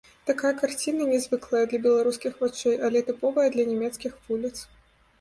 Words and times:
Такая 0.27 0.53
карцінка 0.61 1.05
нязвыклая 1.11 1.61
для 1.67 1.79
беларускіх 1.85 2.31
вачэй, 2.47 2.77
але 2.91 3.07
тыповая 3.13 3.49
для 3.55 3.71
нямецкіх 3.71 4.11
вуліц. 4.29 4.57